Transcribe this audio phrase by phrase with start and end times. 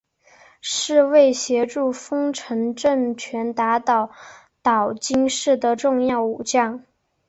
[0.61, 4.09] 是为协助丰臣政权打倒
[4.63, 6.83] 岛津氏的重要武将。